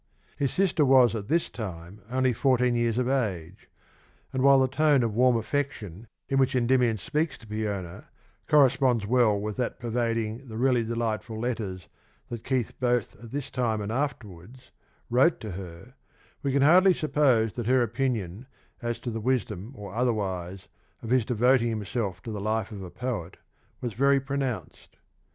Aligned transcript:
His 0.35 0.51
sister 0.51 0.83
was 0.83 1.13
at 1.13 1.27
this 1.27 1.47
time 1.47 2.01
only 2.09 2.33
fourteen 2.33 2.73
years 2.73 2.97
of 2.97 3.07
age, 3.07 3.69
and 4.33 4.41
while 4.41 4.57
the 4.57 4.67
tone 4.67 5.03
of 5.03 5.13
warm 5.13 5.37
affection 5.37 6.07
in 6.27 6.39
which 6.39 6.55
Endymion 6.55 6.97
speaks 6.97 7.37
to 7.37 7.45
Peona 7.45 8.07
corresponds 8.47 9.05
well 9.05 9.39
with 9.39 9.57
that 9.57 9.77
pervading 9.79 10.47
the 10.47 10.57
really 10.57 10.83
delightful 10.83 11.39
letters 11.39 11.87
that 12.29 12.43
Keats 12.43 12.71
both 12.71 13.15
at 13.23 13.29
this 13.31 13.51
time 13.51 13.79
and 13.79 13.91
afterwards, 13.91 14.71
wrote 15.11 15.39
to 15.41 15.51
her, 15.51 15.93
we 16.41 16.51
can 16.51 16.63
hardly 16.63 16.95
suppose 16.95 17.53
that 17.53 17.67
her 17.67 17.83
opinion 17.83 18.47
as 18.81 18.97
to 19.01 19.11
the 19.11 19.21
wisdom 19.21 19.71
or 19.75 19.93
otherwise 19.93 20.67
of 21.03 21.11
his 21.11 21.25
devoting 21.25 21.69
himself 21.69 22.23
to 22.23 22.31
the 22.31 22.41
life 22.41 22.71
of 22.71 22.81
a 22.81 22.89
poet 22.89 23.37
was 23.81 23.93
very 23.93 24.19
pronounced. 24.19 24.97